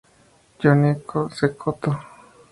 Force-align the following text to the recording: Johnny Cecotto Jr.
Johnny 0.59 0.95
Cecotto 1.29 1.91
Jr. 1.91 2.05